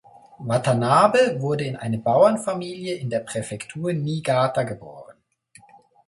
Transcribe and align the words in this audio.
Watanabe 0.39 1.39
wurde 1.43 1.63
in 1.65 1.75
eine 1.75 1.99
Bauernfamilie 1.99 2.95
in 2.95 3.11
der 3.11 3.19
Präfektur 3.19 3.93
Niigata 3.93 4.63
geboren. 4.63 5.13